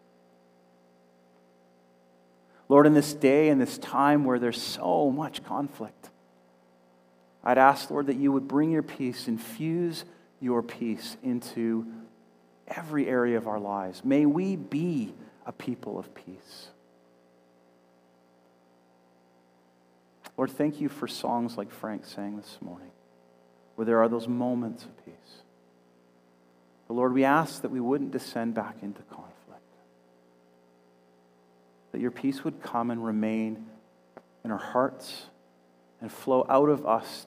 Lord, 2.68 2.86
in 2.86 2.94
this 2.94 3.12
day 3.12 3.48
and 3.48 3.60
this 3.60 3.76
time 3.78 4.24
where 4.24 4.38
there's 4.38 4.62
so 4.62 5.10
much 5.10 5.42
conflict, 5.42 6.09
I'd 7.42 7.58
ask, 7.58 7.90
Lord, 7.90 8.06
that 8.06 8.16
you 8.16 8.32
would 8.32 8.46
bring 8.46 8.70
your 8.70 8.82
peace, 8.82 9.26
infuse 9.26 10.04
your 10.40 10.62
peace 10.62 11.16
into 11.22 11.86
every 12.68 13.08
area 13.08 13.36
of 13.36 13.48
our 13.48 13.58
lives. 13.58 14.04
May 14.04 14.26
we 14.26 14.56
be 14.56 15.14
a 15.46 15.52
people 15.52 15.98
of 15.98 16.14
peace. 16.14 16.68
Lord, 20.36 20.50
thank 20.50 20.80
you 20.80 20.88
for 20.88 21.06
songs 21.06 21.58
like 21.58 21.70
Frank 21.70 22.06
sang 22.06 22.36
this 22.36 22.58
morning, 22.60 22.90
where 23.74 23.84
there 23.84 23.98
are 23.98 24.08
those 24.08 24.28
moments 24.28 24.84
of 24.84 25.04
peace. 25.04 25.42
But 26.88 26.94
Lord, 26.94 27.12
we 27.12 27.24
ask 27.24 27.62
that 27.62 27.70
we 27.70 27.80
wouldn't 27.80 28.10
descend 28.10 28.54
back 28.54 28.76
into 28.82 29.02
conflict, 29.02 29.60
that 31.92 32.00
your 32.00 32.10
peace 32.10 32.44
would 32.44 32.62
come 32.62 32.90
and 32.90 33.04
remain 33.04 33.66
in 34.44 34.50
our 34.50 34.58
hearts 34.58 35.26
and 36.00 36.10
flow 36.10 36.46
out 36.48 36.68
of 36.68 36.86
us 36.86 37.26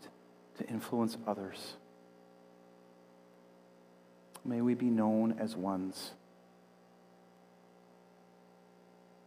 to 0.57 0.67
influence 0.67 1.17
others. 1.27 1.75
May 4.45 4.61
we 4.61 4.73
be 4.73 4.89
known 4.89 5.35
as 5.39 5.55
ones 5.55 6.11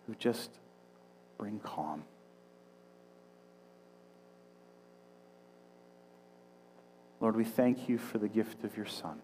who 0.07 0.15
just 0.15 0.51
bring 1.39 1.59
calm. 1.59 2.05
Lord, 7.21 7.35
we 7.35 7.45
thank 7.45 7.89
you 7.89 7.99
for 7.99 8.19
the 8.19 8.29
gift 8.29 8.63
of 8.63 8.77
your 8.77 8.87
Son, 8.87 9.21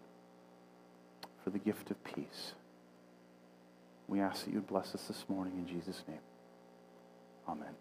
for 1.43 1.51
the 1.51 1.59
gift 1.59 1.91
of 1.91 2.03
peace. 2.03 2.53
We 4.07 4.19
ask 4.19 4.45
that 4.45 4.53
you 4.53 4.61
bless 4.61 4.95
us 4.95 5.03
this 5.07 5.25
morning 5.29 5.53
in 5.57 5.67
Jesus' 5.67 6.03
name. 6.07 6.19
Amen. 7.47 7.75